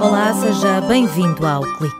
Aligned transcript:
Olá, 0.00 0.32
seja 0.32 0.80
bem-vindo 0.80 1.46
ao 1.46 1.60
Clique. 1.76 1.96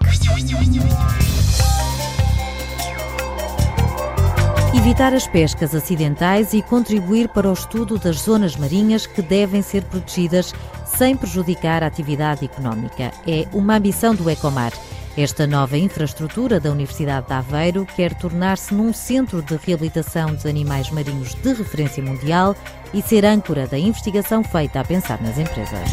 Evitar 4.75 5.13
as 5.13 5.27
pescas 5.27 5.75
acidentais 5.75 6.55
e 6.55 6.63
contribuir 6.63 7.29
para 7.29 7.51
o 7.51 7.53
estudo 7.53 7.99
das 7.99 8.21
zonas 8.21 8.57
marinhas 8.57 9.07
que 9.07 9.21
devem 9.21 9.61
ser 9.61 9.83
protegidas 9.85 10.55
sem 10.87 11.15
prejudicar 11.15 11.83
a 11.83 11.87
atividade 11.87 12.47
económica 12.47 13.13
é 13.27 13.47
uma 13.53 13.77
ambição 13.77 14.15
do 14.15 14.31
Ecomar. 14.31 14.73
Esta 15.17 15.47
nova 15.47 15.79
infraestrutura 15.79 16.59
da 16.59 16.73
Universidade 16.73 17.29
de 17.29 17.33
Aveiro 17.33 17.87
quer 17.87 18.13
tornar-se 18.15 18.75
num 18.75 18.93
centro 18.93 19.41
de 19.43 19.57
reabilitação 19.57 20.35
de 20.35 20.49
animais 20.49 20.91
marinhos 20.91 21.35
de 21.35 21.53
referência 21.53 22.03
mundial 22.03 22.57
e 22.93 23.01
ser 23.01 23.25
âncora 23.25 23.65
da 23.69 23.79
investigação 23.79 24.43
feita 24.43 24.81
a 24.81 24.85
pensar 24.85 25.23
nas 25.23 25.39
empresas. 25.39 25.89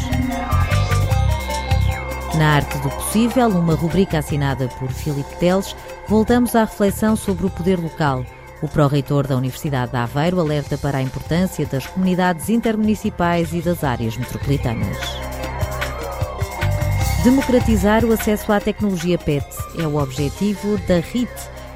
Na 2.35 2.55
Arte 2.55 2.75
do 2.79 2.89
Possível, 2.89 3.49
uma 3.49 3.75
rubrica 3.75 4.17
assinada 4.17 4.67
por 4.79 4.89
Filipe 4.89 5.35
Teles, 5.35 5.75
voltamos 6.07 6.55
à 6.55 6.61
reflexão 6.61 7.15
sobre 7.15 7.45
o 7.45 7.49
poder 7.51 7.79
local. 7.79 8.25
O 8.59 8.67
pró-reitor 8.67 9.27
da 9.27 9.37
Universidade 9.37 9.91
de 9.91 9.97
Aveiro 9.97 10.39
alerta 10.39 10.79
para 10.79 10.97
a 10.97 11.01
importância 11.01 11.63
das 11.67 11.85
comunidades 11.85 12.49
intermunicipais 12.49 13.53
e 13.53 13.61
das 13.61 13.83
áreas 13.83 14.17
metropolitanas. 14.17 15.30
Democratizar 17.23 18.03
o 18.03 18.11
acesso 18.11 18.51
à 18.51 18.59
tecnologia 18.59 19.15
PET 19.15 19.45
é 19.77 19.85
o 19.85 19.97
objetivo 19.97 20.79
da 20.87 20.95
RIT, 20.95 21.31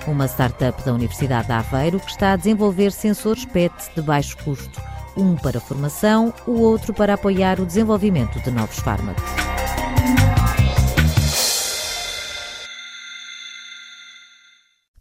uma 0.07 0.25
startup 0.25 0.83
da 0.83 0.91
Universidade 0.91 1.45
de 1.45 1.53
Aveiro 1.53 1.99
que 1.99 2.09
está 2.09 2.31
a 2.31 2.35
desenvolver 2.35 2.91
sensores 2.91 3.45
PET 3.45 3.71
de 3.95 4.01
baixo 4.01 4.35
custo, 4.43 4.81
um 5.15 5.35
para 5.35 5.59
formação, 5.59 6.33
o 6.47 6.61
outro 6.61 6.95
para 6.95 7.13
apoiar 7.13 7.59
o 7.59 7.65
desenvolvimento 7.65 8.39
de 8.39 8.49
novos 8.49 8.79
fármacos. 8.79 9.23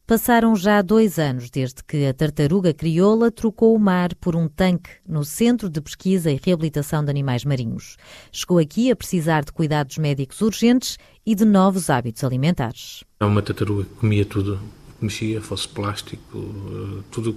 Passaram 0.07 0.55
já 0.55 0.83
dois 0.83 1.19
anos 1.19 1.49
desde 1.49 1.83
que 1.83 2.05
a 2.05 2.13
tartaruga 2.13 2.75
crioula 2.75 3.31
trocou 3.31 3.75
o 3.75 3.79
mar 3.79 4.15
por 4.17 4.37
um 4.37 4.47
tanque 4.47 4.91
no 5.09 5.25
Centro 5.25 5.71
de 5.71 5.81
Pesquisa 5.81 6.31
e 6.31 6.39
Reabilitação 6.45 7.03
de 7.03 7.09
Animais 7.09 7.43
Marinhos. 7.43 7.97
Chegou 8.31 8.59
aqui 8.59 8.91
a 8.91 8.97
precisar 8.97 9.47
de 9.47 9.53
cuidados 9.53 9.97
médicos 9.97 10.43
urgentes 10.43 10.99
e 11.25 11.35
de 11.35 11.47
novos 11.47 11.89
hábitos 11.89 12.23
alimentares. 12.23 13.03
É 13.19 13.25
uma 13.25 13.41
tartaruga 13.41 13.85
que 13.85 13.95
comia 13.95 14.27
tudo 14.27 14.61
mexia, 15.01 15.41
fosse 15.41 15.67
plástico, 15.69 16.39
eh, 16.39 17.03
tudo 17.11 17.35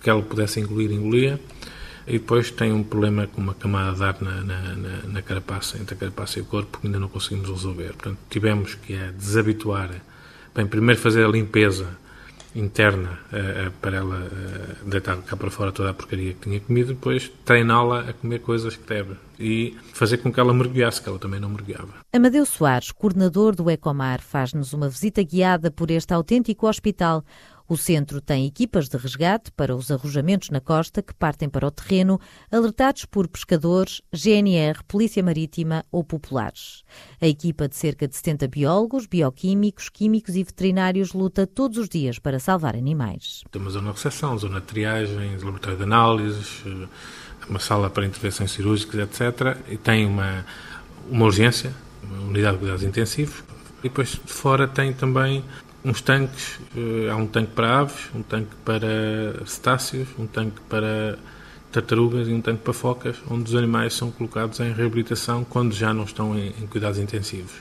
que 0.00 0.08
ela 0.08 0.22
pudesse 0.22 0.60
engolir, 0.60 0.92
engolia. 0.92 1.40
E 2.06 2.12
depois 2.12 2.48
tem 2.48 2.72
um 2.72 2.84
problema 2.84 3.26
com 3.26 3.40
uma 3.40 3.54
camada 3.54 3.96
de 3.96 4.04
ar 4.04 4.22
na, 4.22 4.40
na, 4.44 4.76
na, 4.76 5.02
na 5.02 5.22
carapaça, 5.22 5.78
entre 5.78 5.96
a 5.96 5.98
carapaça 5.98 6.38
e 6.38 6.42
o 6.42 6.44
corpo, 6.44 6.78
que 6.78 6.86
ainda 6.86 7.00
não 7.00 7.08
conseguimos 7.08 7.50
resolver. 7.50 7.94
Portanto, 7.94 8.18
tivemos 8.30 8.76
que 8.76 8.94
a 8.94 9.10
desabituar. 9.10 9.90
Bem, 10.54 10.64
primeiro 10.64 11.00
fazer 11.00 11.24
a 11.24 11.28
limpeza 11.28 12.03
interna 12.54 13.18
uh, 13.32 13.70
para 13.80 13.96
ela 13.96 14.16
uh, 14.16 14.88
deitar 14.88 15.16
cá 15.22 15.36
para 15.36 15.50
fora 15.50 15.72
toda 15.72 15.90
a 15.90 15.94
porcaria 15.94 16.34
que 16.34 16.40
tinha 16.48 16.60
comido, 16.60 16.94
depois 16.94 17.30
treiná-la 17.44 18.00
a 18.00 18.12
comer 18.12 18.40
coisas 18.40 18.76
que 18.76 18.86
deve 18.86 19.16
e 19.38 19.76
fazer 19.92 20.18
com 20.18 20.32
que 20.32 20.38
ela 20.38 20.54
mergulhasse, 20.54 21.02
que 21.02 21.08
ela 21.08 21.18
também 21.18 21.40
não 21.40 21.48
mergulhava. 21.48 21.92
Amadeu 22.12 22.46
Soares, 22.46 22.92
coordenador 22.92 23.54
do 23.54 23.70
Ecomar, 23.70 24.20
faz-nos 24.20 24.72
uma 24.72 24.88
visita 24.88 25.22
guiada 25.22 25.70
por 25.70 25.90
este 25.90 26.14
autêntico 26.14 26.68
hospital 26.68 27.24
o 27.68 27.76
centro 27.76 28.20
tem 28.20 28.46
equipas 28.46 28.88
de 28.88 28.96
resgate 28.96 29.50
para 29.52 29.74
os 29.74 29.90
arrojamentos 29.90 30.50
na 30.50 30.60
costa 30.60 31.02
que 31.02 31.14
partem 31.14 31.48
para 31.48 31.66
o 31.66 31.70
terreno, 31.70 32.20
alertados 32.50 33.04
por 33.06 33.26
pescadores, 33.26 34.02
GNR, 34.12 34.82
Polícia 34.86 35.22
Marítima 35.22 35.84
ou 35.90 36.04
populares. 36.04 36.82
A 37.20 37.26
equipa 37.26 37.66
de 37.66 37.76
cerca 37.76 38.06
de 38.06 38.14
70 38.14 38.48
biólogos, 38.48 39.06
bioquímicos, 39.06 39.88
químicos 39.88 40.36
e 40.36 40.44
veterinários 40.44 41.12
luta 41.12 41.46
todos 41.46 41.78
os 41.78 41.88
dias 41.88 42.18
para 42.18 42.38
salvar 42.38 42.76
animais. 42.76 43.42
Temos 43.50 43.72
zona 43.72 43.90
de 43.90 43.96
recepção, 43.96 44.38
zona 44.38 44.60
de 44.60 44.66
triagem, 44.66 45.36
laboratório 45.38 45.78
de 45.78 45.84
análises, 45.84 46.62
eh, 46.66 46.86
uma 47.48 47.58
sala 47.58 47.90
para 47.90 48.06
intervenções 48.06 48.50
cirúrgicas, 48.50 49.00
etc. 49.00 49.56
E 49.68 49.76
tem 49.76 50.06
uma, 50.06 50.44
uma 51.10 51.24
urgência, 51.24 51.74
uma 52.02 52.28
unidade 52.28 52.54
de 52.54 52.58
cuidados 52.60 52.82
intensivos. 52.82 53.42
E 53.80 53.88
depois 53.88 54.10
de 54.10 54.32
fora 54.32 54.66
tem 54.66 54.92
também 54.92 55.44
uns 55.84 56.00
tanques, 56.00 56.58
eh, 56.76 57.10
há 57.10 57.16
um 57.16 57.26
tanque 57.26 57.52
para 57.52 57.80
aves, 57.80 58.10
um 58.14 58.22
tanque 58.22 58.54
para 58.64 59.46
cetáceos, 59.46 60.08
um 60.18 60.26
tanque 60.26 60.60
para 60.68 61.18
tartarugas 61.70 62.28
e 62.28 62.32
um 62.32 62.40
tanque 62.40 62.62
para 62.62 62.72
focas, 62.72 63.16
onde 63.28 63.50
os 63.50 63.54
animais 63.54 63.94
são 63.94 64.10
colocados 64.10 64.60
em 64.60 64.72
reabilitação 64.72 65.44
quando 65.44 65.74
já 65.74 65.92
não 65.92 66.04
estão 66.04 66.38
em, 66.38 66.52
cuidados 66.68 66.98
intensivos. 66.98 67.52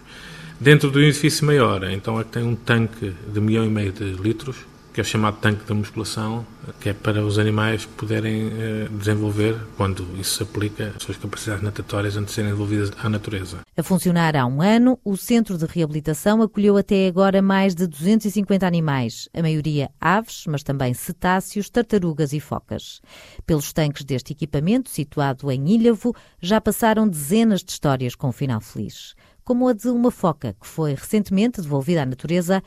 Dentro 0.59 0.89
do 0.91 1.01
edifício 1.01 1.45
maior, 1.45 1.83
então 1.83 2.19
é 2.19 2.23
que 2.23 2.29
tem 2.29 2.43
um 2.43 2.55
tanque 2.55 3.13
de 3.27 3.41
milhão 3.41 3.65
e 3.65 3.69
meio 3.69 3.91
de 3.91 4.03
litros, 4.13 4.57
que 4.93 5.01
é 5.01 5.03
o 5.03 5.05
chamado 5.05 5.37
tanque 5.37 5.65
da 5.65 5.73
musculação, 5.73 6.45
que 6.79 6.89
é 6.89 6.93
para 6.93 7.25
os 7.25 7.39
animais 7.39 7.83
poderem 7.85 8.51
eh, 8.53 8.87
desenvolver, 8.91 9.57
quando 9.75 10.07
isso 10.19 10.37
se 10.37 10.43
aplica, 10.43 10.93
as 10.95 11.01
suas 11.01 11.17
capacidades 11.17 11.63
natatórias 11.63 12.15
antes 12.15 12.29
de 12.29 12.35
serem 12.35 12.51
devolvidas 12.51 12.91
à 13.03 13.09
natureza. 13.09 13.61
A 13.75 13.81
funcionar 13.81 14.35
há 14.35 14.45
um 14.45 14.61
ano, 14.61 14.99
o 15.03 15.17
Centro 15.17 15.57
de 15.57 15.65
Reabilitação 15.65 16.43
acolheu 16.43 16.77
até 16.77 17.07
agora 17.07 17.41
mais 17.41 17.73
de 17.73 17.87
250 17.87 18.67
animais, 18.67 19.27
a 19.33 19.41
maioria 19.41 19.89
aves, 19.99 20.45
mas 20.47 20.61
também 20.61 20.93
cetáceos, 20.93 21.71
tartarugas 21.71 22.31
e 22.31 22.39
focas. 22.39 23.01
Pelos 23.47 23.73
tanques 23.73 24.03
deste 24.03 24.31
equipamento, 24.33 24.91
situado 24.91 25.51
em 25.51 25.69
Ilhavo, 25.69 26.15
já 26.39 26.61
passaram 26.61 27.07
dezenas 27.07 27.63
de 27.63 27.71
histórias 27.71 28.13
com 28.13 28.27
um 28.27 28.31
final 28.31 28.61
feliz 28.61 29.15
como 29.43 29.67
a 29.67 29.73
de 29.73 29.89
uma 29.89 30.09
foca 30.09 30.55
que 30.59 30.65
foi 30.65 30.93
recentemente 30.93 31.61
devolvida 31.61 32.03
à 32.03 32.05
natureza 32.05 32.63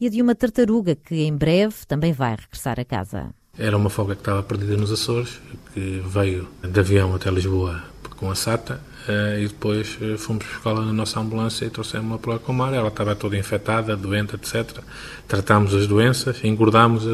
e 0.00 0.06
a 0.06 0.10
de 0.10 0.22
uma 0.22 0.34
tartaruga 0.34 0.94
que 0.94 1.22
em 1.22 1.36
breve 1.36 1.74
também 1.86 2.12
vai 2.12 2.36
regressar 2.36 2.78
a 2.78 2.84
casa. 2.84 3.34
Era 3.58 3.76
uma 3.76 3.90
folga 3.90 4.14
que 4.14 4.20
estava 4.20 4.42
perdida 4.42 4.76
nos 4.76 4.92
Açores, 4.92 5.40
que 5.74 6.02
veio 6.06 6.48
de 6.62 6.78
avião 6.78 7.14
até 7.14 7.30
Lisboa 7.30 7.82
com 8.16 8.30
a 8.30 8.34
SATA 8.34 8.80
eh, 9.08 9.42
e 9.42 9.48
depois 9.48 9.96
eh, 10.00 10.16
fomos 10.16 10.44
buscá-la 10.44 10.84
na 10.84 10.92
nossa 10.92 11.20
ambulância 11.20 11.64
e 11.64 11.70
trouxemos-la 11.70 12.18
para 12.18 12.40
o 12.46 12.52
mar. 12.52 12.72
Ela 12.74 12.88
estava 12.88 13.14
toda 13.14 13.36
infectada, 13.36 13.96
doente, 13.96 14.34
etc. 14.34 14.80
Tratámos 15.26 15.74
as 15.74 15.86
doenças, 15.86 16.44
engordámos 16.44 17.06
a, 17.06 17.12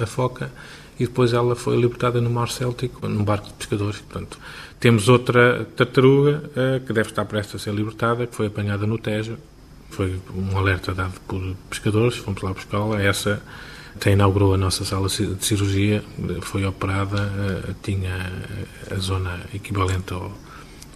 a, 0.00 0.04
a 0.04 0.06
foca 0.06 0.50
e 0.98 1.06
depois 1.06 1.32
ela 1.32 1.56
foi 1.56 1.80
libertada 1.80 2.20
no 2.20 2.30
Mar 2.30 2.48
Céltico, 2.48 3.08
num 3.08 3.24
barco 3.24 3.46
de 3.46 3.54
pescadores. 3.54 4.00
Portanto, 4.00 4.38
temos 4.78 5.08
outra 5.08 5.64
tartaruga 5.76 6.42
uh, 6.44 6.86
que 6.86 6.92
deve 6.92 7.08
estar 7.08 7.24
prestes 7.24 7.54
a 7.54 7.58
ser 7.58 7.74
libertada, 7.74 8.26
que 8.26 8.34
foi 8.34 8.46
apanhada 8.46 8.86
no 8.86 8.98
Tejo 8.98 9.38
foi 9.90 10.20
um 10.34 10.56
alerta 10.56 10.94
dado 10.94 11.20
por 11.26 11.40
pescadores, 11.68 12.16
fomos 12.16 12.42
lá 12.42 12.52
buscá-la. 12.52 13.02
Essa 13.02 13.42
até 13.94 14.12
inaugurou 14.12 14.54
a 14.54 14.56
nossa 14.56 14.84
sala 14.84 15.08
de 15.08 15.44
cirurgia, 15.44 16.02
foi 16.42 16.64
operada, 16.64 17.18
eh, 17.20 17.74
tinha 17.82 18.32
a 18.90 18.94
zona 18.96 19.40
equivalente 19.52 20.12
ao, 20.12 20.32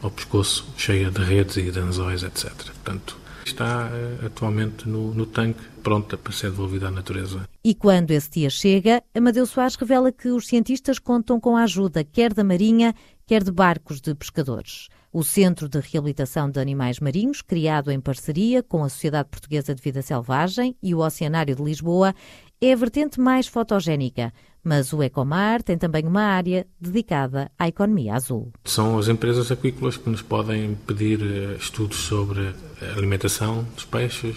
ao 0.03 0.11
pescoço, 0.11 0.67
cheia 0.77 1.11
de 1.11 1.23
redes 1.23 1.57
e 1.57 1.71
de 1.71 1.79
anzóis, 1.79 2.23
etc. 2.23 2.53
Portanto, 2.53 3.19
está 3.45 3.91
eh, 3.93 4.27
atualmente 4.27 4.89
no, 4.89 5.13
no, 5.13 5.27
tanque, 5.27 5.61
pronta 5.83 6.17
para 6.17 6.33
ser 6.33 6.51
devolvida 6.51 6.89
à 6.89 6.91
natureza. 6.91 7.49
E 7.63 7.75
quando 7.75 8.11
esse 8.11 8.31
dia 8.31 8.51
chega, 8.51 9.03
Amadeu 9.15 9.47
Soares 9.47 9.77
revela 9.77 10.11
que 10.13 10.29
os 10.29 10.47
cientistas 10.47 10.99
contam 10.99 11.39
com 11.41 11.57
a 11.57 11.65
ajuda 11.65 12.05
quer 12.05 12.33
da 12.33 12.45
Marinha, 12.45 12.95
quer 13.27 13.43
de 13.43 13.51
barcos 13.51 14.01
de 14.01 14.15
pescadores. 14.15 14.89
O 15.17 15.23
Centro 15.23 15.69
de 15.69 15.79
Reabilitação 15.79 16.51
de 16.51 16.59
Animais 16.59 16.99
Marinhos, 16.99 17.41
criado 17.41 17.93
em 17.93 18.01
parceria 18.01 18.65
com 18.65 18.83
a 18.83 18.89
Sociedade 18.89 19.29
Portuguesa 19.29 19.73
de 19.73 19.81
Vida 19.81 20.03
Selvagem 20.03 20.77
e 20.83 20.93
o 20.93 20.99
Oceanário 20.99 21.55
de 21.55 21.63
Lisboa, 21.63 22.13
é 22.61 22.73
a 22.73 22.77
vertente 22.77 23.21
mais 23.21 23.47
fotogénica, 23.47 24.33
mas 24.65 24.93
o 24.93 25.01
Ecomar 25.05 25.63
tem 25.63 25.79
também 25.79 26.05
uma 26.05 26.23
área 26.25 26.67
dedicada 26.81 27.49
à 27.57 27.69
economia 27.69 28.15
azul. 28.15 28.53
São 28.65 28.99
as 28.99 29.07
empresas 29.07 29.53
aquícolas 29.53 29.97
que 29.97 30.11
nos 30.11 30.21
podem 30.21 30.75
pedir 30.85 31.23
eh, 31.23 31.59
estudos 31.61 31.99
sobre 31.99 32.53
a 32.83 32.99
alimentação 32.99 33.63
dos 33.73 33.85
peixes, 33.85 34.35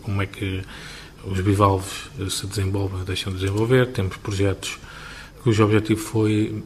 como 0.00 0.22
é 0.22 0.26
que 0.26 0.62
os 1.24 1.40
bivalves 1.40 2.08
eh, 2.20 2.30
se 2.30 2.46
desenvolvem, 2.46 3.02
deixam 3.02 3.32
de 3.32 3.40
desenvolver. 3.40 3.88
Temos 3.88 4.16
projetos 4.18 4.78
cujo 5.42 5.64
objetivo 5.64 6.00
foi 6.00 6.62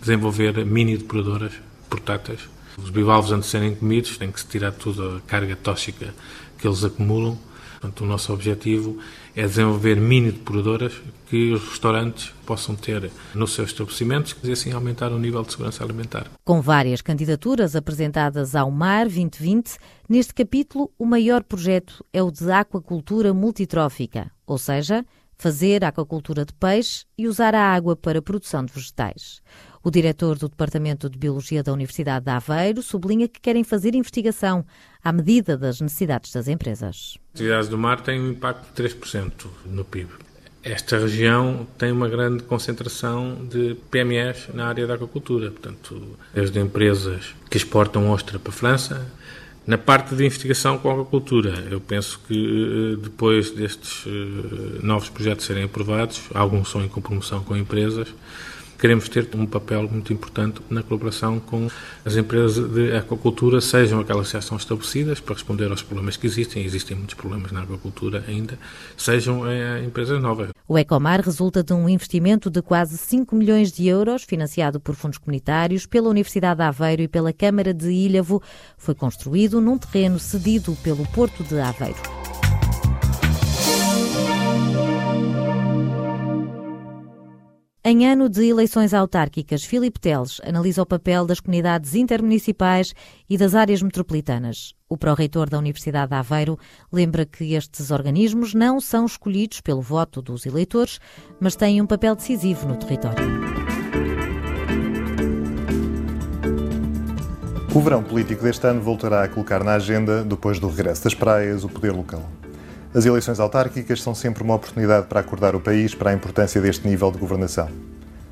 desenvolver 0.00 0.64
mini 0.64 0.96
depuradoras 0.96 1.52
portáteis 1.90 2.48
os 2.76 2.90
bivalves, 2.90 3.32
antes 3.32 3.46
de 3.46 3.50
serem 3.52 3.74
comidos, 3.74 4.16
têm 4.16 4.30
que 4.30 4.40
se 4.40 4.46
tirar 4.46 4.72
toda 4.72 5.18
a 5.18 5.20
carga 5.20 5.56
tóxica 5.56 6.14
que 6.58 6.66
eles 6.66 6.84
acumulam. 6.84 7.38
Portanto, 7.80 8.04
o 8.04 8.06
nosso 8.06 8.32
objetivo 8.32 8.98
é 9.34 9.42
desenvolver 9.42 9.96
mini 9.96 10.30
depuradoras 10.30 10.92
que 11.26 11.50
os 11.50 11.68
restaurantes 11.68 12.32
possam 12.46 12.76
ter 12.76 13.10
nos 13.34 13.54
seus 13.54 13.70
estabelecimentos 13.70 14.36
e 14.44 14.52
assim 14.52 14.70
aumentar 14.70 15.10
o 15.10 15.18
nível 15.18 15.42
de 15.42 15.50
segurança 15.50 15.82
alimentar. 15.82 16.30
Com 16.44 16.60
várias 16.60 17.02
candidaturas 17.02 17.74
apresentadas 17.74 18.54
ao 18.54 18.70
MAR 18.70 19.06
2020, 19.06 19.78
neste 20.08 20.32
capítulo 20.32 20.92
o 20.96 21.04
maior 21.04 21.42
projeto 21.42 22.04
é 22.12 22.22
o 22.22 22.30
de 22.30 22.52
aquacultura 22.52 23.34
multitrófica, 23.34 24.30
ou 24.46 24.58
seja, 24.58 25.04
fazer 25.36 25.84
aquacultura 25.84 26.44
de 26.44 26.52
peixe 26.52 27.04
e 27.18 27.26
usar 27.26 27.52
a 27.52 27.74
água 27.74 27.96
para 27.96 28.20
a 28.20 28.22
produção 28.22 28.64
de 28.64 28.72
vegetais. 28.72 29.42
O 29.84 29.90
diretor 29.90 30.38
do 30.38 30.48
Departamento 30.48 31.10
de 31.10 31.18
Biologia 31.18 31.60
da 31.60 31.72
Universidade 31.72 32.24
de 32.24 32.30
Aveiro 32.30 32.80
sublinha 32.82 33.26
que 33.26 33.40
querem 33.40 33.64
fazer 33.64 33.96
investigação 33.96 34.64
à 35.02 35.12
medida 35.12 35.56
das 35.56 35.80
necessidades 35.80 36.32
das 36.32 36.46
empresas. 36.46 37.18
As 37.34 37.40
atividades 37.40 37.68
do 37.68 37.76
mar 37.76 38.00
têm 38.00 38.20
um 38.20 38.30
impacto 38.30 38.72
de 38.72 38.90
3% 38.90 39.32
no 39.66 39.84
PIB. 39.84 40.08
Esta 40.62 40.98
região 40.98 41.66
tem 41.76 41.90
uma 41.90 42.08
grande 42.08 42.44
concentração 42.44 43.44
de 43.50 43.76
PMEs 43.90 44.50
na 44.54 44.68
área 44.68 44.86
da 44.86 44.94
aquacultura, 44.94 45.50
portanto, 45.50 46.16
desde 46.32 46.60
empresas 46.60 47.34
que 47.50 47.56
exportam 47.56 48.08
ostra 48.08 48.38
para 48.38 48.50
a 48.50 48.54
França, 48.54 49.10
na 49.66 49.76
parte 49.76 50.14
de 50.14 50.24
investigação 50.24 50.78
com 50.78 50.90
a 50.90 50.92
aquacultura, 50.92 51.66
eu 51.68 51.80
penso 51.80 52.20
que 52.26 52.34
eh, 52.34 53.02
depois 53.02 53.50
destes 53.50 54.04
eh, 54.06 54.80
novos 54.82 55.08
projetos 55.08 55.46
serem 55.46 55.64
aprovados, 55.64 56.22
alguns 56.34 56.68
são 56.68 56.84
em 56.84 56.88
compromoção 56.88 57.42
com 57.42 57.56
empresas, 57.56 58.08
queremos 58.82 59.08
ter 59.08 59.28
um 59.36 59.46
papel 59.46 59.88
muito 59.88 60.12
importante 60.12 60.60
na 60.68 60.82
colaboração 60.82 61.38
com 61.38 61.68
as 62.04 62.16
empresas 62.16 62.68
de 62.68 62.92
aquacultura, 62.96 63.60
sejam 63.60 64.00
aquelas 64.00 64.26
que 64.26 64.32
já 64.32 64.40
são 64.40 64.56
estabelecidas 64.56 65.20
para 65.20 65.34
responder 65.34 65.70
aos 65.70 65.84
problemas 65.84 66.16
que 66.16 66.26
existem, 66.26 66.64
existem 66.64 66.96
muitos 66.96 67.14
problemas 67.14 67.52
na 67.52 67.62
aquacultura 67.62 68.24
ainda, 68.26 68.58
sejam 68.96 69.46
é, 69.46 69.84
empresas 69.84 70.20
novas. 70.20 70.48
O 70.66 70.76
Ecomar 70.76 71.20
resulta 71.20 71.62
de 71.62 71.72
um 71.72 71.88
investimento 71.88 72.50
de 72.50 72.60
quase 72.60 72.98
5 72.98 73.36
milhões 73.36 73.70
de 73.70 73.86
euros, 73.86 74.24
financiado 74.24 74.80
por 74.80 74.96
fundos 74.96 75.18
comunitários, 75.18 75.86
pela 75.86 76.08
Universidade 76.08 76.56
de 76.56 76.64
Aveiro 76.64 77.02
e 77.02 77.08
pela 77.08 77.32
Câmara 77.32 77.72
de 77.72 77.88
Ilhavo. 77.88 78.42
Foi 78.76 78.96
construído 78.96 79.60
num 79.60 79.78
terreno 79.78 80.18
cedido 80.18 80.76
pelo 80.82 81.06
Porto 81.12 81.44
de 81.44 81.60
Aveiro. 81.60 82.21
Em 87.84 88.06
ano 88.06 88.28
de 88.28 88.46
eleições 88.46 88.94
autárquicas, 88.94 89.64
Filipe 89.64 89.98
Teles 89.98 90.40
analisa 90.44 90.82
o 90.82 90.86
papel 90.86 91.26
das 91.26 91.40
comunidades 91.40 91.96
intermunicipais 91.96 92.94
e 93.28 93.36
das 93.36 93.56
áreas 93.56 93.82
metropolitanas. 93.82 94.72
O 94.88 94.96
pró-reitor 94.96 95.50
da 95.50 95.58
Universidade 95.58 96.10
de 96.10 96.14
Aveiro 96.14 96.56
lembra 96.92 97.26
que 97.26 97.54
estes 97.54 97.90
organismos 97.90 98.54
não 98.54 98.80
são 98.80 99.04
escolhidos 99.04 99.60
pelo 99.60 99.80
voto 99.80 100.22
dos 100.22 100.46
eleitores, 100.46 101.00
mas 101.40 101.56
têm 101.56 101.82
um 101.82 101.86
papel 101.86 102.14
decisivo 102.14 102.68
no 102.68 102.76
território. 102.76 103.24
O 107.74 107.80
verão 107.80 108.04
político 108.04 108.44
deste 108.44 108.64
ano 108.64 108.80
voltará 108.80 109.24
a 109.24 109.28
colocar 109.28 109.64
na 109.64 109.72
agenda, 109.72 110.22
depois 110.22 110.60
do 110.60 110.68
regresso 110.68 111.02
das 111.02 111.14
praias, 111.14 111.64
o 111.64 111.68
poder 111.68 111.90
local. 111.90 112.30
As 112.94 113.06
eleições 113.06 113.40
autárquicas 113.40 114.02
são 114.02 114.14
sempre 114.14 114.42
uma 114.42 114.54
oportunidade 114.54 115.06
para 115.06 115.20
acordar 115.20 115.56
o 115.56 115.60
país 115.60 115.94
para 115.94 116.10
a 116.10 116.12
importância 116.12 116.60
deste 116.60 116.86
nível 116.86 117.10
de 117.10 117.16
governação. 117.16 117.66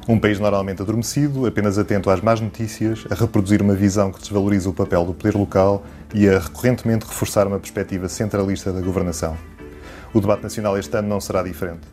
Um 0.07 0.19
país 0.19 0.39
normalmente 0.39 0.83
adormecido, 0.83 1.47
apenas 1.47 1.79
atento 1.79 2.11
às 2.11 2.21
más 2.21 2.43
notícias, 2.43 3.07
a 3.11 3.15
reproduzir 3.15 3.63
uma 3.63 3.75
visão 3.75 4.13
que 4.13 4.21
desvaloriza 4.21 4.69
o 4.69 4.75
papel 4.75 5.07
do 5.07 5.15
poder 5.15 5.35
local 5.35 5.83
e 6.13 6.29
a 6.29 6.39
recorrentemente 6.39 7.07
reforçar 7.07 7.47
uma 7.47 7.59
perspectiva 7.59 8.07
centralista 8.07 8.71
da 8.71 8.83
governação. 8.83 9.35
O 10.13 10.21
debate 10.21 10.43
nacional 10.43 10.77
este 10.77 10.95
ano 10.95 11.09
não 11.09 11.23
será 11.23 11.43
diferente. 11.43 11.89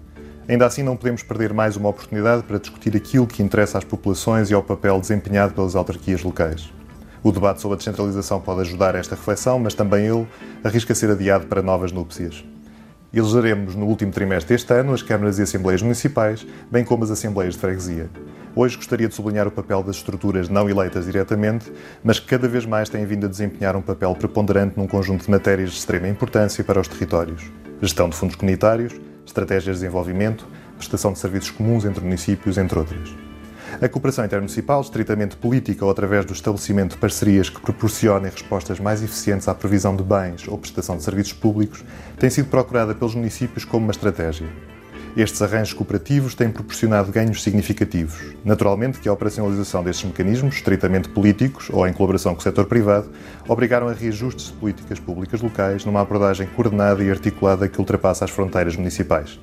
Ainda 0.50 0.66
assim, 0.66 0.84
não 0.84 0.98
podemos 0.98 1.24
perder 1.24 1.54
mais 1.54 1.78
uma 1.78 1.88
oportunidade 1.88 2.44
para 2.44 2.60
discutir 2.60 2.98
aquilo 2.98 3.28
que 3.28 3.42
interessa 3.42 3.78
às 3.78 3.86
populações 3.86 4.50
e 4.50 4.54
ao 4.54 4.64
papel 4.64 5.00
desempenhado 5.00 5.54
pelas 5.54 5.74
autarquias 5.74 6.22
locais. 6.22 6.70
O 7.24 7.32
debate 7.32 7.62
sobre 7.62 7.76
a 7.76 7.78
descentralização 7.78 8.42
pode 8.42 8.60
ajudar 8.62 8.94
a 8.94 9.00
esta 9.00 9.16
reflexão, 9.16 9.58
mas 9.58 9.74
também 9.74 10.06
ele 10.06 10.28
arrisca 10.66 10.94
ser 10.94 11.10
adiado 11.12 11.48
para 11.48 11.62
novas 11.62 11.94
núpcias. 11.94 12.44
Elegeremos 13.14 13.74
no 13.74 13.86
último 13.86 14.12
trimestre 14.12 14.54
deste 14.54 14.74
ano 14.74 14.94
as 14.94 15.02
câmaras 15.02 15.40
e 15.40 15.42
assembleias 15.42 15.82
municipais, 15.82 16.46
bem 16.70 16.84
como 16.84 17.04
as 17.06 17.12
assembleias 17.12 17.54
de 17.54 17.62
freguesia. 17.62 18.10
Hoje 18.54 18.76
gostaria 18.76 19.08
de 19.08 19.16
sublinhar 19.16 19.48
o 19.48 19.52
papel 19.52 19.82
das 19.82 19.98
estruturas 19.98 20.50
não 20.50 20.70
eleitas 20.70 21.06
diretamente, 21.06 21.72
mas 22.04 22.20
que 22.20 22.28
cada 22.28 22.48
vez 22.48 22.66
mais 22.66 22.90
têm 22.90 23.06
vindo 23.06 23.26
a 23.26 23.30
desempenhar 23.30 23.76
um 23.76 23.82
papel 23.82 24.14
preponderante 24.16 24.78
num 24.78 24.88
conjunto 24.88 25.24
de 25.24 25.32
matérias 25.32 25.72
de 25.72 25.78
extrema 25.78 26.08
importância 26.08 26.64
para 26.64 26.82
os 26.82 26.88
territórios: 26.88 27.52
gestão 27.82 28.10
de 28.10 28.16
fundos 28.16 28.36
comunitários, 28.36 28.94
estratégias 29.26 29.78
de 29.78 29.84
desenvolvimento, 29.84 30.46
prestação 30.76 31.14
de 31.14 31.20
serviços 31.20 31.52
comuns 31.52 31.86
entre 31.86 32.04
municípios, 32.04 32.58
entre 32.58 32.78
outras. 32.78 33.27
A 33.80 33.88
cooperação 33.88 34.26
intermunicipal, 34.26 34.82
estritamente 34.82 35.38
política 35.38 35.86
ou 35.86 35.92
através 35.92 36.26
do 36.26 36.34
estabelecimento 36.34 36.94
de 36.94 36.98
parcerias 36.98 37.48
que 37.48 37.62
proporcionem 37.62 38.32
respostas 38.32 38.80
mais 38.80 39.04
eficientes 39.04 39.48
à 39.48 39.54
previsão 39.54 39.96
de 39.96 40.02
bens 40.02 40.48
ou 40.48 40.58
prestação 40.58 40.98
de 40.98 41.04
serviços 41.04 41.34
públicos, 41.34 41.86
tem 42.18 42.28
sido 42.28 42.50
procurada 42.50 42.96
pelos 42.96 43.14
municípios 43.14 43.64
como 43.64 43.86
uma 43.86 43.92
estratégia. 43.92 44.48
Estes 45.16 45.44
arranjos 45.44 45.74
cooperativos 45.74 46.34
têm 46.34 46.50
proporcionado 46.50 47.12
ganhos 47.12 47.44
significativos. 47.44 48.36
Naturalmente 48.44 49.00
que 49.00 49.08
a 49.08 49.14
operacionalização 49.14 49.84
destes 49.84 50.06
mecanismos, 50.06 50.56
estritamente 50.56 51.10
políticos 51.10 51.70
ou 51.72 51.88
em 51.88 51.94
colaboração 51.94 52.34
com 52.34 52.40
o 52.40 52.44
setor 52.44 52.66
privado, 52.66 53.12
obrigaram 53.48 53.88
a 53.88 53.94
reajustes 53.94 54.48
de 54.48 54.54
políticas 54.54 55.00
públicas 55.00 55.40
locais 55.40 55.86
numa 55.86 56.02
abordagem 56.02 56.48
coordenada 56.48 57.04
e 57.04 57.12
articulada 57.12 57.68
que 57.68 57.78
ultrapassa 57.78 58.26
as 58.26 58.32
fronteiras 58.32 58.76
municipais 58.76 59.40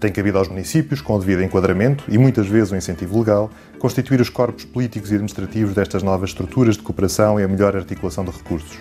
tem 0.00 0.12
cabido 0.12 0.38
aos 0.38 0.48
municípios, 0.48 1.00
com 1.00 1.14
o 1.14 1.18
devido 1.18 1.42
enquadramento 1.42 2.04
e 2.08 2.16
muitas 2.16 2.46
vezes 2.46 2.70
o 2.70 2.76
incentivo 2.76 3.18
legal, 3.18 3.50
constituir 3.78 4.20
os 4.20 4.28
corpos 4.28 4.64
políticos 4.64 5.10
e 5.10 5.14
administrativos 5.14 5.74
destas 5.74 6.02
novas 6.02 6.30
estruturas 6.30 6.76
de 6.76 6.82
cooperação 6.82 7.38
e 7.40 7.42
a 7.42 7.48
melhor 7.48 7.76
articulação 7.76 8.24
de 8.24 8.30
recursos. 8.30 8.78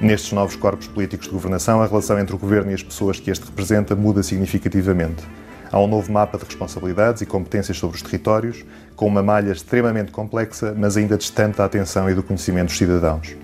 Nestes 0.00 0.32
novos 0.32 0.56
corpos 0.56 0.86
políticos 0.88 1.26
de 1.26 1.32
governação, 1.32 1.82
a 1.82 1.86
relação 1.86 2.18
entre 2.18 2.34
o 2.34 2.38
governo 2.38 2.70
e 2.70 2.74
as 2.74 2.82
pessoas 2.82 3.20
que 3.20 3.30
este 3.30 3.44
representa 3.44 3.94
muda 3.94 4.22
significativamente. 4.22 5.22
Há 5.70 5.78
um 5.78 5.86
novo 5.86 6.10
mapa 6.10 6.36
de 6.36 6.44
responsabilidades 6.44 7.22
e 7.22 7.26
competências 7.26 7.76
sobre 7.76 7.96
os 7.96 8.02
territórios, 8.02 8.64
com 8.96 9.06
uma 9.06 9.22
malha 9.22 9.52
extremamente 9.52 10.10
complexa, 10.10 10.74
mas 10.76 10.96
ainda 10.96 11.16
distante 11.16 11.58
da 11.58 11.64
atenção 11.64 12.10
e 12.10 12.14
do 12.14 12.22
conhecimento 12.22 12.68
dos 12.68 12.78
cidadãos. 12.78 13.36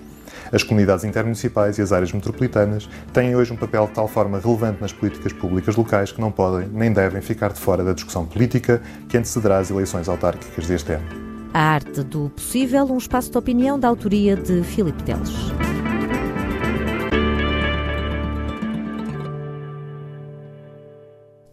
As 0.51 0.63
comunidades 0.63 1.03
intermunicipais 1.03 1.77
e 1.77 1.81
as 1.81 1.91
áreas 1.91 2.11
metropolitanas 2.11 2.89
têm 3.13 3.35
hoje 3.35 3.51
um 3.51 3.57
papel 3.57 3.87
de 3.87 3.93
tal 3.93 4.07
forma 4.07 4.39
relevante 4.39 4.81
nas 4.81 4.93
políticas 4.93 5.33
públicas 5.33 5.75
locais 5.75 6.11
que 6.11 6.21
não 6.21 6.31
podem 6.31 6.67
nem 6.69 6.91
devem 6.91 7.21
ficar 7.21 7.51
de 7.51 7.59
fora 7.59 7.83
da 7.83 7.93
discussão 7.93 8.25
política 8.25 8.81
que 9.09 9.17
antecederá 9.17 9.59
as 9.59 9.69
eleições 9.69 10.07
autárquicas 10.07 10.67
deste 10.67 10.93
ano. 10.93 11.27
A 11.53 11.59
arte 11.59 12.03
do 12.03 12.29
possível, 12.29 12.85
um 12.85 12.97
espaço 12.97 13.31
de 13.31 13.37
opinião 13.37 13.79
da 13.79 13.87
autoria 13.87 14.35
de 14.35 14.63
Filipe 14.63 15.01
Teles. 15.03 15.31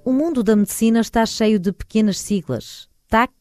O 0.04 0.12
mundo 0.12 0.42
da 0.42 0.54
medicina 0.54 1.00
está 1.00 1.24
cheio 1.24 1.58
de 1.58 1.72
pequenas 1.72 2.20
siglas. 2.20 2.88
TAC, 3.08 3.32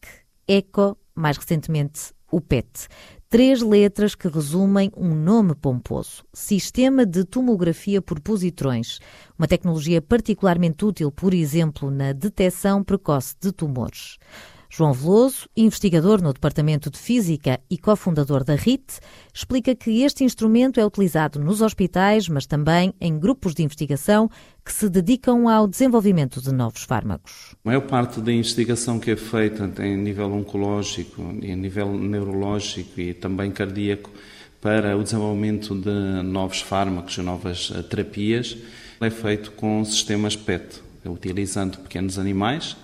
ECO, 0.48 0.98
mais 1.14 1.38
recentemente 1.38 2.14
o 2.32 2.42
PET 2.42 2.88
três 3.34 3.64
letras 3.64 4.14
que 4.14 4.28
resumem 4.28 4.92
um 4.96 5.16
nome 5.16 5.56
pomposo: 5.56 6.24
Sistema 6.32 7.04
de 7.04 7.24
Tomografia 7.24 8.00
por 8.00 8.20
Positrões, 8.20 9.00
uma 9.36 9.48
tecnologia 9.48 10.00
particularmente 10.00 10.86
útil, 10.86 11.12
por 11.12 11.34
exemplo, 11.34 11.90
na 11.90 12.14
detecção 12.14 12.84
precoce 12.84 13.36
de 13.42 13.52
tumores. 13.52 14.20
João 14.76 14.92
Veloso, 14.92 15.48
investigador 15.56 16.20
no 16.20 16.34
Departamento 16.34 16.90
de 16.90 16.98
Física 16.98 17.60
e 17.70 17.78
cofundador 17.78 18.44
da 18.44 18.56
RIT, 18.56 18.84
explica 19.32 19.76
que 19.76 20.02
este 20.02 20.24
instrumento 20.24 20.80
é 20.80 20.86
utilizado 20.86 21.38
nos 21.38 21.62
hospitais, 21.62 22.28
mas 22.28 22.48
também 22.48 22.92
em 23.00 23.20
grupos 23.20 23.54
de 23.54 23.62
investigação 23.62 24.28
que 24.66 24.74
se 24.74 24.90
dedicam 24.90 25.48
ao 25.48 25.68
desenvolvimento 25.68 26.42
de 26.42 26.52
novos 26.52 26.82
fármacos. 26.82 27.56
A 27.64 27.70
maior 27.70 27.82
parte 27.82 28.20
da 28.20 28.34
investigação 28.34 29.00
que 29.00 29.12
é 29.12 29.16
feita 29.16 29.72
em 29.86 29.96
nível 29.96 30.34
oncológico, 30.34 31.22
em 31.22 31.56
nível 31.56 31.94
neurológico 31.94 33.00
e 33.00 33.14
também 33.14 33.52
cardíaco 33.52 34.10
para 34.60 34.98
o 34.98 35.04
desenvolvimento 35.04 35.76
de 35.76 36.24
novos 36.24 36.62
fármacos 36.62 37.16
e 37.16 37.22
novas 37.22 37.72
eh, 37.76 37.84
terapias 37.84 38.58
é 39.00 39.10
feito 39.12 39.52
com 39.52 39.86
sistemas 39.86 40.36
PET, 40.36 40.82
utilizando 41.06 41.78
pequenos 41.78 42.18
animais 42.18 42.76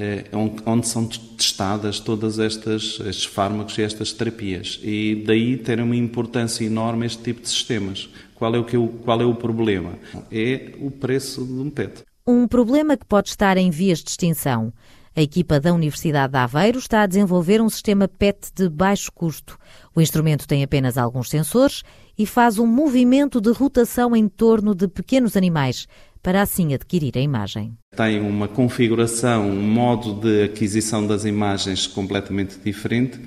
é, 0.00 0.24
onde 0.64 0.88
são 0.88 1.06
testadas 1.06 2.00
todas 2.00 2.38
estas 2.38 2.98
estes 3.00 3.24
fármacos 3.26 3.76
e 3.76 3.82
estas 3.82 4.12
terapias 4.12 4.80
e 4.82 5.22
daí 5.26 5.58
ter 5.58 5.78
uma 5.78 5.94
importância 5.94 6.64
enorme 6.64 7.04
este 7.04 7.22
tipo 7.22 7.42
de 7.42 7.48
sistemas. 7.48 8.08
Qual 8.34 8.54
é 8.54 8.58
o 8.58 8.64
que 8.64 8.78
qual 9.04 9.20
é 9.20 9.24
o 9.26 9.34
problema? 9.34 9.98
É 10.32 10.72
o 10.80 10.90
preço 10.90 11.44
de 11.44 11.52
um 11.52 11.68
PET. 11.68 12.02
Um 12.26 12.48
problema 12.48 12.96
que 12.96 13.04
pode 13.04 13.28
estar 13.28 13.58
em 13.58 13.70
vias 13.70 13.98
de 13.98 14.08
extinção. 14.08 14.72
A 15.14 15.20
equipa 15.20 15.60
da 15.60 15.74
Universidade 15.74 16.32
de 16.32 16.38
Aveiro 16.38 16.78
está 16.78 17.02
a 17.02 17.06
desenvolver 17.06 17.60
um 17.60 17.68
sistema 17.68 18.08
PET 18.08 18.52
de 18.54 18.68
baixo 18.68 19.10
custo. 19.12 19.58
O 19.94 20.00
instrumento 20.00 20.46
tem 20.46 20.62
apenas 20.62 20.96
alguns 20.96 21.28
sensores 21.28 21.82
e 22.16 22.24
faz 22.24 22.58
um 22.58 22.66
movimento 22.66 23.40
de 23.40 23.50
rotação 23.50 24.14
em 24.14 24.28
torno 24.28 24.74
de 24.74 24.86
pequenos 24.86 25.36
animais, 25.36 25.86
para 26.22 26.42
assim 26.42 26.74
adquirir 26.74 27.16
a 27.16 27.20
imagem. 27.20 27.72
Tem 27.96 28.20
uma 28.20 28.48
configuração, 28.48 29.48
um 29.50 29.62
modo 29.62 30.14
de 30.14 30.44
aquisição 30.44 31.06
das 31.06 31.24
imagens 31.24 31.86
completamente 31.86 32.58
diferente, 32.64 33.18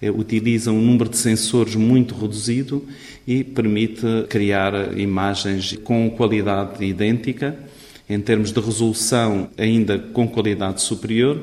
eh, 0.00 0.10
utiliza 0.10 0.70
um 0.70 0.80
número 0.80 1.08
de 1.08 1.16
sensores 1.16 1.74
muito 1.74 2.14
reduzido 2.14 2.84
e 3.26 3.42
permite 3.42 4.04
criar 4.28 4.98
imagens 4.98 5.76
com 5.84 6.10
qualidade 6.10 6.84
idêntica, 6.84 7.56
em 8.08 8.20
termos 8.20 8.52
de 8.52 8.60
resolução 8.60 9.48
ainda 9.56 9.98
com 9.98 10.28
qualidade 10.28 10.82
superior 10.82 11.40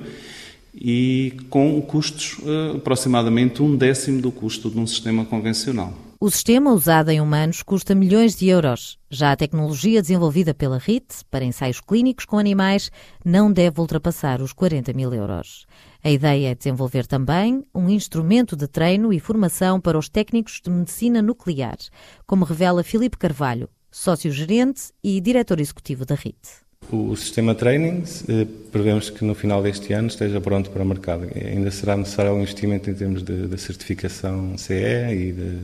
e 0.75 1.33
com 1.50 1.81
custos 1.81 2.38
uh, 2.39 2.77
aproximadamente 2.77 3.62
um 3.62 3.75
décimo 3.75 4.21
do 4.21 4.31
custo 4.31 4.69
de 4.69 4.77
um 4.79 4.88
sistema 4.88 5.25
convencional. 5.25 6.10
O 6.23 6.29
sistema 6.29 6.71
usado 6.71 7.09
em 7.09 7.19
humanos 7.19 7.63
custa 7.63 7.95
milhões 7.95 8.35
de 8.35 8.47
euros. 8.47 8.99
Já 9.09 9.31
a 9.31 9.35
tecnologia 9.35 10.03
desenvolvida 10.03 10.53
pela 10.53 10.77
RIT 10.77 11.25
para 11.31 11.43
ensaios 11.43 11.81
clínicos 11.81 12.25
com 12.25 12.37
animais 12.37 12.91
não 13.25 13.51
deve 13.51 13.81
ultrapassar 13.81 14.39
os 14.39 14.53
40 14.53 14.93
mil 14.93 15.11
euros. 15.15 15.65
A 16.03 16.11
ideia 16.11 16.51
é 16.51 16.53
desenvolver 16.53 17.07
também 17.07 17.65
um 17.73 17.89
instrumento 17.89 18.55
de 18.55 18.67
treino 18.67 19.11
e 19.11 19.19
formação 19.19 19.81
para 19.81 19.97
os 19.97 20.09
técnicos 20.09 20.61
de 20.63 20.69
medicina 20.69 21.23
nuclear, 21.23 21.77
como 22.27 22.45
revela 22.45 22.83
Filipe 22.83 23.17
Carvalho, 23.17 23.67
sócio-gerente 23.89 24.91
e 25.03 25.19
diretor 25.19 25.59
executivo 25.59 26.05
da 26.05 26.13
RIT. 26.13 26.37
O 26.91 27.15
sistema 27.15 27.55
training, 27.55 28.03
eh, 28.29 28.45
prevemos 28.71 29.09
que 29.09 29.25
no 29.25 29.33
final 29.33 29.63
deste 29.63 29.91
ano 29.93 30.09
esteja 30.09 30.39
pronto 30.39 30.69
para 30.69 30.83
o 30.83 30.85
mercado. 30.85 31.27
Ainda 31.33 31.71
será 31.71 31.97
necessário 31.97 32.33
um 32.33 32.41
investimento 32.41 32.91
em 32.91 32.93
termos 32.93 33.23
de, 33.23 33.47
de 33.47 33.57
certificação 33.57 34.55
CE 34.55 34.73
e 34.73 35.31
de 35.31 35.57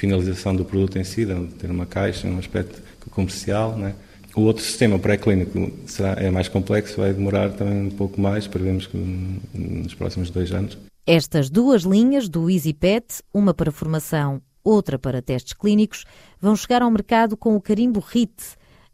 finalização 0.00 0.56
do 0.56 0.64
produto 0.64 0.98
em 0.98 1.04
si, 1.04 1.26
de 1.26 1.46
ter 1.58 1.70
uma 1.70 1.84
caixa, 1.84 2.26
um 2.26 2.38
aspecto 2.38 2.80
comercial. 3.10 3.76
Né? 3.76 3.94
O 4.34 4.40
outro 4.40 4.64
sistema 4.64 4.98
pré-clínico 4.98 5.70
será, 5.86 6.12
é 6.12 6.30
mais 6.30 6.48
complexo, 6.48 6.96
vai 6.96 7.12
demorar 7.12 7.50
também 7.50 7.86
um 7.86 7.90
pouco 7.90 8.18
mais, 8.18 8.46
prevemos 8.46 8.86
que 8.86 8.96
nos 8.96 9.92
próximos 9.94 10.30
dois 10.30 10.52
anos. 10.52 10.78
Estas 11.06 11.50
duas 11.50 11.82
linhas 11.82 12.30
do 12.30 12.48
EasyPet, 12.48 13.22
uma 13.34 13.52
para 13.52 13.70
formação, 13.70 14.40
outra 14.64 14.98
para 14.98 15.20
testes 15.20 15.52
clínicos, 15.52 16.06
vão 16.40 16.56
chegar 16.56 16.80
ao 16.80 16.90
mercado 16.90 17.36
com 17.36 17.54
o 17.54 17.60
carimbo 17.60 18.00
RIT. 18.00 18.32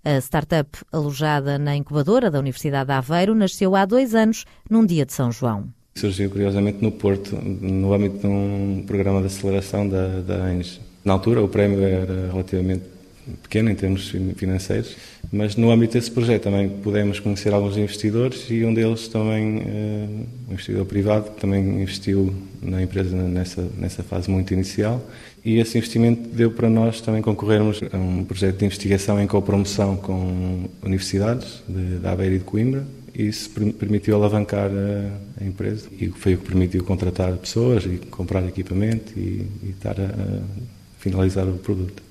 A 0.05 0.19
startup, 0.19 0.71
alojada 0.91 1.59
na 1.59 1.77
incubadora 1.77 2.31
da 2.31 2.41
Universidade 2.41 2.87
de 2.87 2.93
Aveiro, 2.93 3.35
nasceu 3.35 3.77
há 3.77 3.85
dois 3.85 4.15
anos, 4.15 4.45
num 4.69 4.85
dia 4.85 5.07
de 5.07 5.13
São 5.13 5.31
João. 5.31 5.69
Surgiu 5.95 6.31
curiosamente 6.31 6.83
no 6.83 6.93
Porto, 6.93 7.37
no 7.37 7.93
âmbito 7.93 8.19
de 8.19 8.27
um 8.27 8.85
programa 8.87 9.21
de 9.21 9.27
aceleração 9.27 9.89
da, 9.89 10.21
da. 10.21 10.37
Na 11.07 11.13
altura, 11.13 11.41
o 11.41 11.47
prémio 11.47 11.81
era 11.85 12.33
relativamente 12.33 12.83
pequeno 13.41 13.71
em 13.71 13.77
termos 13.77 14.13
financeiros, 14.35 14.97
mas 15.31 15.55
no 15.55 15.71
âmbito 15.71 15.93
desse 15.93 16.11
projeto 16.11 16.43
também 16.43 16.69
pudemos 16.69 17.21
conhecer 17.21 17.55
alguns 17.55 17.77
investidores 17.77 18.47
e 18.51 18.65
um 18.65 18.75
deles 18.75 19.07
também, 19.07 19.63
eh, 19.65 20.07
um 20.49 20.53
investidor 20.53 20.85
privado, 20.85 21.31
que 21.31 21.41
também 21.41 21.81
investiu 21.81 22.35
na 22.61 22.83
empresa 22.83 23.15
nessa, 23.15 23.69
nessa 23.79 24.03
fase 24.03 24.29
muito 24.29 24.53
inicial. 24.53 25.01
E 25.45 25.61
esse 25.61 25.79
investimento 25.79 26.29
deu 26.29 26.51
para 26.51 26.69
nós 26.69 27.01
também 27.01 27.23
concorrermos 27.23 27.81
a 27.93 27.97
um 27.97 28.25
projeto 28.25 28.59
de 28.59 28.65
investigação 28.65 29.21
em 29.21 29.29
copromoção 29.29 29.97
com 29.97 30.69
universidades 30.83 31.63
de, 31.69 32.01
de 32.01 32.07
Aveiro 32.09 32.35
e 32.35 32.39
de 32.41 32.45
Coimbra 32.45 32.85
e 33.15 33.29
isso 33.29 33.49
permitiu 33.79 34.17
alavancar 34.17 34.71
a, 35.41 35.45
empresa. 35.45 35.89
E 36.01 36.09
foi 36.09 36.35
o 36.35 36.39
que 36.39 36.47
permitiu 36.47 36.83
contratar 36.83 37.33
pessoas 37.37 37.85
e 37.87 37.97
comprar 38.11 38.45
equipamento 38.45 39.13
e, 39.17 39.47
e 39.63 39.71
estar 39.71 39.99
a 40.01 40.76
finalizar 41.11 41.47
o 41.47 41.59
produto. 41.59 42.03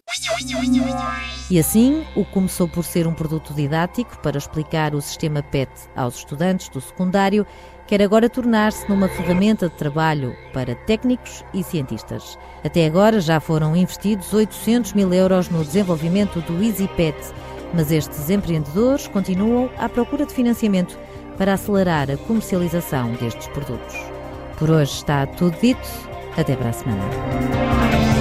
E 1.49 1.59
assim, 1.59 2.03
o 2.15 2.23
começou 2.23 2.67
por 2.67 2.83
ser 2.83 3.05
um 3.05 3.13
produto 3.13 3.53
didático 3.53 4.17
para 4.19 4.37
explicar 4.37 4.95
o 4.95 5.01
sistema 5.01 5.43
PET 5.43 5.69
aos 5.95 6.15
estudantes 6.15 6.69
do 6.69 6.79
secundário, 6.79 7.45
quer 7.85 8.01
agora 8.01 8.29
tornar-se 8.29 8.87
numa 8.89 9.07
ferramenta 9.07 9.69
de 9.69 9.75
trabalho 9.75 10.35
para 10.53 10.75
técnicos 10.75 11.43
e 11.53 11.61
cientistas. 11.61 12.37
Até 12.63 12.85
agora 12.85 13.19
já 13.19 13.39
foram 13.39 13.75
investidos 13.75 14.33
800 14.33 14.93
mil 14.93 15.13
euros 15.13 15.49
no 15.49 15.63
desenvolvimento 15.63 16.39
do 16.41 16.63
EasyPet, 16.63 17.17
mas 17.73 17.91
estes 17.91 18.29
empreendedores 18.29 19.07
continuam 19.07 19.69
à 19.77 19.89
procura 19.89 20.25
de 20.25 20.33
financiamento 20.33 20.97
para 21.37 21.53
acelerar 21.53 22.09
a 22.09 22.17
comercialização 22.17 23.11
destes 23.13 23.47
produtos. 23.49 23.95
Por 24.57 24.69
hoje 24.69 24.93
está 24.93 25.27
tudo 25.27 25.59
dito. 25.59 26.15
Até 26.37 26.53
para 26.55 26.69
a 26.69 26.73
semana. 26.73 28.14